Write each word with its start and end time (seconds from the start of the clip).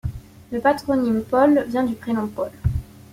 Le 0.51 0.59
patronyme 0.59 1.21
Paul 1.23 1.63
vient 1.67 1.83
du 1.83 1.93
prénom 1.93 2.25
Paul. 2.25 2.49